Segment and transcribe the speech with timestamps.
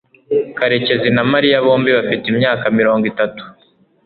[0.57, 3.43] karekezi na mariya bombi bafite imyaka mirongo itatu